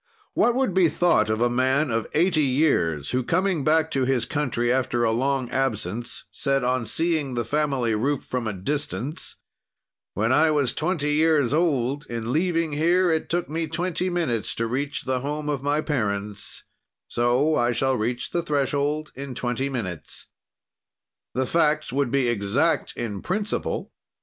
"What 0.33 0.55
would 0.55 0.73
be 0.73 0.89
thought 0.89 1.29
of 1.29 1.41
a 1.41 1.47
man 1.47 1.91
of 1.91 2.07
eighty 2.15 2.41
years 2.41 3.11
who, 3.11 3.21
coming 3.21 3.63
back 3.63 3.91
to 3.91 4.03
his 4.03 4.25
country 4.25 4.73
after 4.73 5.03
a 5.03 5.11
long 5.11 5.47
absence, 5.51 6.23
said, 6.31 6.63
on 6.63 6.87
seeing 6.87 7.35
the 7.35 7.45
family 7.45 7.93
roof 7.93 8.23
from 8.25 8.47
a 8.47 8.53
distance: 8.53 9.35
"'When 10.15 10.31
I 10.33 10.49
was 10.49 10.73
twenty 10.73 11.11
years 11.11 11.53
old, 11.53 12.07
in 12.07 12.31
leaving 12.31 12.71
here, 12.71 13.11
it 13.11 13.29
took 13.29 13.47
me 13.47 13.67
twenty 13.67 14.09
minutes 14.09 14.55
to 14.55 14.65
reach 14.65 15.03
the 15.03 15.19
home 15.19 15.49
of 15.49 15.61
my 15.61 15.81
parents, 15.81 16.63
so 17.07 17.55
I 17.55 17.71
shall 17.71 17.95
reach 17.95 18.31
the 18.31 18.41
threshold 18.41 19.11
in 19.13 19.35
twenty 19.35 19.69
minutes.' 19.69 20.25
"The 21.35 21.45
facts 21.45 21.93
would 21.93 22.09
be 22.09 22.27
exact 22.27 22.97
in 22.97 23.21
principle. 23.21 23.91